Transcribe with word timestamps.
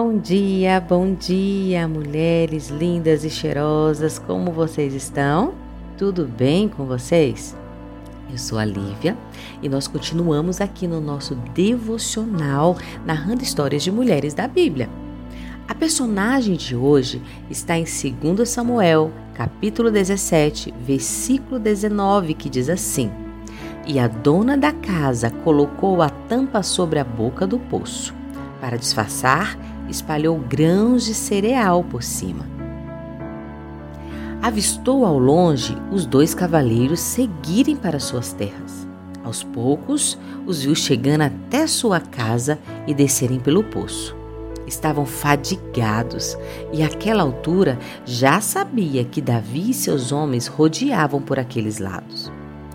Bom 0.00 0.16
dia, 0.16 0.78
bom 0.78 1.12
dia, 1.12 1.88
mulheres 1.88 2.68
lindas 2.68 3.24
e 3.24 3.30
cheirosas, 3.30 4.16
como 4.16 4.52
vocês 4.52 4.94
estão? 4.94 5.54
Tudo 5.96 6.24
bem 6.24 6.68
com 6.68 6.84
vocês? 6.84 7.56
Eu 8.30 8.38
sou 8.38 8.60
a 8.60 8.64
Lívia 8.64 9.18
e 9.60 9.68
nós 9.68 9.88
continuamos 9.88 10.60
aqui 10.60 10.86
no 10.86 11.00
nosso 11.00 11.34
devocional 11.52 12.76
narrando 13.04 13.42
histórias 13.42 13.82
de 13.82 13.90
mulheres 13.90 14.34
da 14.34 14.46
Bíblia. 14.46 14.88
A 15.66 15.74
personagem 15.74 16.54
de 16.54 16.76
hoje 16.76 17.20
está 17.50 17.76
em 17.76 17.84
2 17.84 18.48
Samuel, 18.48 19.10
capítulo 19.34 19.90
17, 19.90 20.72
versículo 20.80 21.58
19, 21.58 22.34
que 22.34 22.48
diz 22.48 22.68
assim: 22.68 23.10
E 23.84 23.98
a 23.98 24.06
dona 24.06 24.56
da 24.56 24.70
casa 24.70 25.28
colocou 25.28 26.00
a 26.02 26.08
tampa 26.08 26.62
sobre 26.62 27.00
a 27.00 27.04
boca 27.04 27.48
do 27.48 27.58
poço. 27.58 28.16
Para 28.60 28.76
disfarçar, 28.76 29.56
espalhou 29.88 30.38
grãos 30.38 31.04
de 31.04 31.14
cereal 31.14 31.84
por 31.84 32.02
cima. 32.02 32.46
Avistou 34.40 35.04
ao 35.04 35.18
longe 35.18 35.76
os 35.90 36.06
dois 36.06 36.34
cavaleiros 36.34 37.00
seguirem 37.00 37.76
para 37.76 37.98
suas 37.98 38.32
terras. 38.32 38.86
Aos 39.24 39.42
poucos, 39.42 40.18
os 40.46 40.62
viu 40.62 40.74
chegando 40.74 41.22
até 41.22 41.66
sua 41.66 42.00
casa 42.00 42.58
e 42.86 42.94
descerem 42.94 43.40
pelo 43.40 43.64
poço. 43.64 44.16
Estavam 44.66 45.04
fadigados 45.04 46.36
e, 46.72 46.82
àquela 46.82 47.22
altura, 47.22 47.78
já 48.04 48.40
sabia 48.40 49.04
que 49.04 49.20
Davi 49.20 49.70
e 49.70 49.74
seus 49.74 50.12
homens 50.12 50.46
rodeavam 50.46 51.20
por 51.20 51.38
aqueles 51.38 51.78
lados. 51.78 52.30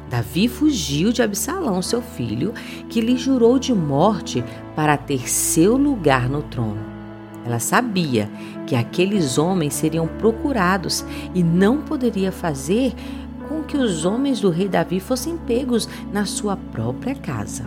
Davi 0.09 0.48
fugiu 0.48 1.12
de 1.12 1.21
Absalão, 1.21 1.81
seu 1.81 2.02
filho, 2.02 2.53
que 2.89 3.02
lhe 3.02 3.17
jurou 3.17 3.57
de 3.57 3.73
morte 3.73 4.43
para 4.76 4.95
ter 4.98 5.29
seu 5.29 5.76
lugar 5.76 6.29
no 6.29 6.41
trono. 6.43 6.93
Ela 7.45 7.59
sabia 7.59 8.29
que 8.66 8.76
aqueles 8.76 9.38
homens 9.38 9.73
seriam 9.73 10.07
procurados 10.07 11.04
e 11.34 11.43
não 11.43 11.81
poderia 11.81 12.31
fazer 12.31 12.93
com 13.49 13.63
que 13.63 13.76
os 13.76 14.05
homens 14.05 14.40
do 14.40 14.49
rei 14.49 14.70
Davi 14.70 14.99
fossem 14.99 15.37
pegos 15.37 15.90
na 16.12 16.26
sua 16.26 16.55
própria 16.55 17.15
casa. 17.15 17.65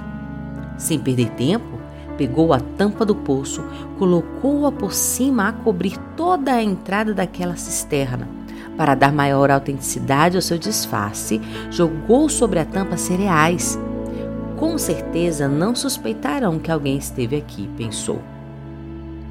Sem 0.78 0.98
perder 0.98 1.30
tempo, 1.30 1.78
pegou 2.16 2.52
a 2.52 2.60
tampa 2.60 3.04
do 3.04 3.14
poço, 3.14 3.62
colocou-a 3.98 4.72
por 4.72 4.92
cima 4.92 5.48
a 5.48 5.52
cobrir 5.52 5.98
toda 6.16 6.52
a 6.52 6.62
entrada 6.62 7.12
daquela 7.12 7.56
cisterna. 7.56 8.28
Para 8.76 8.94
dar 8.94 9.12
maior 9.12 9.50
autenticidade 9.50 10.36
ao 10.36 10.42
seu 10.42 10.58
disfarce, 10.58 11.40
jogou 11.70 12.28
sobre 12.28 12.58
a 12.58 12.64
tampa 12.64 12.96
cereais. 12.96 13.78
Com 14.56 14.76
certeza 14.78 15.48
não 15.48 15.74
suspeitarão 15.74 16.58
que 16.58 16.70
alguém 16.70 16.96
esteve 16.96 17.36
aqui, 17.36 17.68
pensou. 17.76 18.20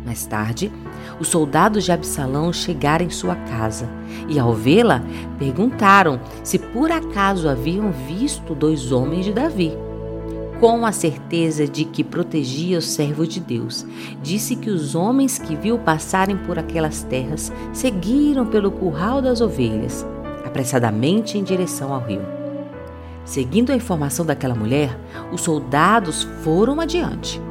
Mais 0.05 0.25
tarde, 0.25 0.71
os 1.19 1.27
soldados 1.27 1.83
de 1.83 1.91
Absalão 1.91 2.53
chegaram 2.53 3.05
em 3.05 3.09
sua 3.09 3.35
casa 3.35 3.89
e, 4.29 4.37
ao 4.37 4.53
vê-la, 4.53 5.01
perguntaram 5.39 6.19
se 6.43 6.59
por 6.59 6.91
acaso 6.91 7.49
haviam 7.49 7.91
visto 7.91 8.53
dois 8.53 8.91
homens 8.91 9.25
de 9.25 9.33
Davi. 9.33 9.84
Com 10.59 10.85
a 10.85 10.91
certeza 10.93 11.67
de 11.67 11.83
que 11.83 12.01
protegia 12.01 12.77
o 12.77 12.81
servo 12.81 13.27
de 13.27 13.41
Deus, 13.41 13.85
disse 14.23 14.55
que 14.55 14.69
os 14.69 14.95
homens 14.95 15.37
que 15.37 15.53
viu 15.53 15.77
passarem 15.77 16.37
por 16.37 16.57
aquelas 16.57 17.03
terras 17.03 17.51
seguiram 17.73 18.45
pelo 18.45 18.71
curral 18.71 19.21
das 19.21 19.41
ovelhas, 19.41 20.05
apressadamente 20.45 21.37
em 21.37 21.43
direção 21.43 21.93
ao 21.93 21.99
rio. 21.99 22.21
Seguindo 23.25 23.71
a 23.71 23.75
informação 23.75 24.25
daquela 24.25 24.55
mulher, 24.55 24.97
os 25.33 25.41
soldados 25.41 26.23
foram 26.41 26.79
adiante. 26.79 27.41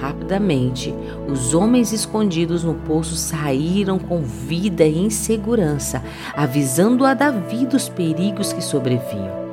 Rapidamente, 0.00 0.92
os 1.28 1.54
homens 1.54 1.92
escondidos 1.92 2.64
no 2.64 2.74
poço 2.74 3.14
saíram 3.14 3.96
com 3.96 4.22
vida 4.22 4.84
e 4.84 4.98
em 4.98 5.08
segurança, 5.08 6.02
avisando 6.34 7.04
a 7.04 7.14
Davi 7.14 7.64
dos 7.64 7.88
perigos 7.88 8.52
que 8.52 8.60
sobrevinham. 8.60 9.43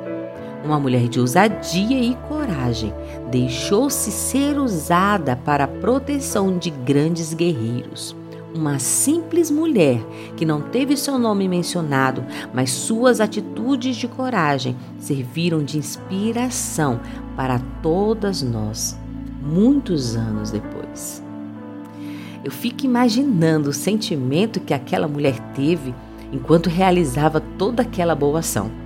Uma 0.64 0.78
mulher 0.78 1.08
de 1.08 1.18
ousadia 1.18 2.00
e 2.00 2.14
coragem 2.28 2.94
deixou-se 3.30 4.12
ser 4.12 4.58
usada 4.58 5.34
para 5.34 5.64
a 5.64 5.68
proteção 5.68 6.56
de 6.56 6.70
grandes 6.70 7.34
guerreiros. 7.34 8.14
Uma 8.54 8.78
simples 8.78 9.50
mulher 9.50 9.98
que 10.36 10.44
não 10.44 10.60
teve 10.60 10.96
seu 10.96 11.18
nome 11.18 11.48
mencionado, 11.48 12.24
mas 12.52 12.70
suas 12.70 13.20
atitudes 13.20 13.96
de 13.96 14.06
coragem 14.06 14.76
serviram 14.98 15.64
de 15.64 15.78
inspiração 15.78 17.00
para 17.34 17.58
todas 17.82 18.42
nós 18.42 18.96
muitos 19.42 20.14
anos 20.14 20.50
depois. 20.50 21.22
Eu 22.44 22.50
fico 22.50 22.84
imaginando 22.84 23.70
o 23.70 23.72
sentimento 23.72 24.60
que 24.60 24.74
aquela 24.74 25.08
mulher 25.08 25.38
teve 25.54 25.94
enquanto 26.32 26.68
realizava 26.68 27.40
toda 27.40 27.82
aquela 27.82 28.14
boa 28.14 28.40
ação. 28.40 28.81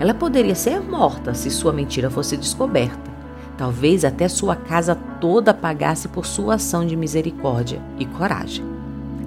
Ela 0.00 0.14
poderia 0.14 0.54
ser 0.54 0.80
morta 0.80 1.34
se 1.34 1.50
sua 1.50 1.74
mentira 1.74 2.08
fosse 2.08 2.34
descoberta. 2.34 3.10
Talvez 3.58 4.02
até 4.02 4.26
sua 4.28 4.56
casa 4.56 4.94
toda 5.20 5.52
pagasse 5.52 6.08
por 6.08 6.24
sua 6.24 6.54
ação 6.54 6.86
de 6.86 6.96
misericórdia 6.96 7.82
e 7.98 8.06
coragem. 8.06 8.64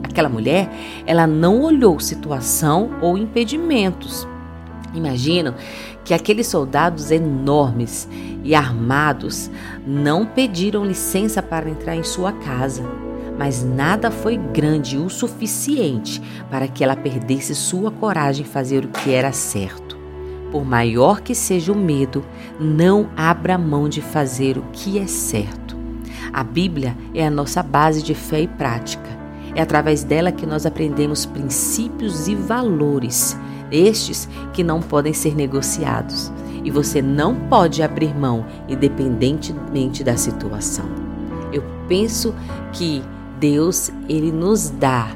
Aquela 0.02 0.28
mulher, 0.28 0.68
ela 1.06 1.28
não 1.28 1.62
olhou 1.62 2.00
situação 2.00 2.90
ou 3.02 3.16
impedimentos. 3.16 4.28
Imagino 4.96 5.54
que 6.04 6.12
aqueles 6.12 6.48
soldados 6.48 7.12
enormes 7.12 8.10
e 8.44 8.56
armados 8.56 9.52
não 9.86 10.26
pediram 10.26 10.84
licença 10.84 11.42
para 11.42 11.70
entrar 11.70 11.96
em 11.96 12.04
sua 12.04 12.32
casa, 12.32 12.84
mas 13.38 13.64
nada 13.64 14.10
foi 14.10 14.38
grande 14.38 14.98
o 14.98 15.08
suficiente 15.08 16.20
para 16.50 16.68
que 16.68 16.84
ela 16.84 16.96
perdesse 16.96 17.54
sua 17.54 17.92
coragem 17.92 18.44
em 18.44 18.50
fazer 18.50 18.86
o 18.86 18.88
que 18.88 19.12
era 19.12 19.32
certo. 19.32 19.83
Por 20.54 20.64
maior 20.64 21.22
que 21.22 21.34
seja 21.34 21.72
o 21.72 21.76
medo, 21.76 22.24
não 22.60 23.10
abra 23.18 23.58
mão 23.58 23.90
de 23.90 24.04
fazer 24.04 24.56
o 24.56 24.64
que 24.72 25.00
é 25.00 25.08
certo. 25.08 25.76
A 26.32 26.44
Bíblia 26.44 26.96
é 27.12 27.26
a 27.26 27.32
nossa 27.32 27.64
base 27.64 28.04
de 28.04 28.14
fé 28.14 28.42
e 28.42 28.48
prática. 28.48 29.10
É 29.56 29.64
através 29.64 30.04
dela 30.04 30.32
que 30.32 30.46
nós 30.46 30.68
aprendemos 30.68 31.26
princípios 31.26 32.28
e 32.28 32.36
valores 32.36 33.36
estes 33.72 34.30
que 34.54 34.64
não 34.64 34.80
podem 34.80 35.12
ser 35.12 35.36
negociados, 35.36 36.32
e 36.64 36.70
você 36.70 37.02
não 37.02 37.34
pode 37.34 37.82
abrir 37.82 38.16
mão 38.16 38.46
independentemente 38.70 40.04
da 40.04 40.16
situação. 40.16 40.86
Eu 41.52 41.64
penso 41.88 42.32
que 42.72 43.02
Deus 43.40 43.90
ele 44.08 44.32
nos 44.32 44.70
dá 44.70 45.08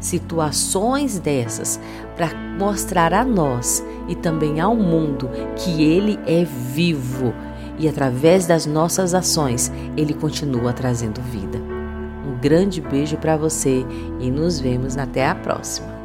situações 0.00 1.18
dessas 1.18 1.78
para 2.16 2.34
mostrar 2.58 3.12
a 3.12 3.24
nós 3.24 3.84
e 4.08 4.14
também 4.14 4.60
ao 4.60 4.74
mundo 4.74 5.30
que 5.56 5.82
ele 5.82 6.18
é 6.26 6.44
vivo 6.44 7.32
e 7.78 7.88
através 7.88 8.46
das 8.46 8.66
nossas 8.66 9.14
ações 9.14 9.70
ele 9.96 10.14
continua 10.14 10.72
trazendo 10.72 11.20
vida. 11.22 11.58
Um 12.26 12.38
grande 12.40 12.80
beijo 12.80 13.16
para 13.16 13.36
você 13.36 13.84
e 14.20 14.30
nos 14.30 14.58
vemos 14.58 14.96
até 14.96 15.26
a 15.26 15.34
próxima. 15.34 15.99